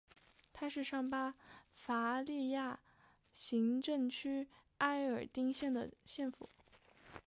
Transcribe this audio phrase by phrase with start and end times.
[0.51, 1.35] 它是上巴
[1.69, 2.79] 伐利亚
[3.33, 4.47] 行政区
[4.79, 6.49] 埃尔丁县的县府。